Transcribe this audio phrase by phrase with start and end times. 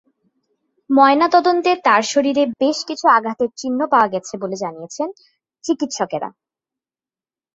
[0.89, 5.09] ময়নাতদন্তে তাঁর শরীরে বেশ কিছু আঘাতের চিহ্ন পাওয়া গেছে বলে জানিয়েছেন
[5.63, 6.29] চিকিৎসকেরা।